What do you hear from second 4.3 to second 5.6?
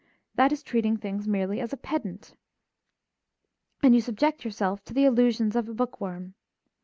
yourself to the illusions